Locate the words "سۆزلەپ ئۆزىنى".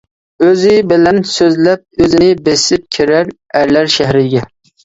1.33-2.31